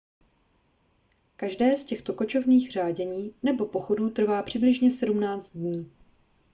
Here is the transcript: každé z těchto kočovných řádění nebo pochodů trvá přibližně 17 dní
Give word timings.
každé 1.35 1.77
z 1.77 1.83
těchto 1.85 2.13
kočovných 2.13 2.71
řádění 2.71 3.35
nebo 3.43 3.65
pochodů 3.65 4.09
trvá 4.09 4.43
přibližně 4.43 4.91
17 4.91 5.49
dní 5.55 5.91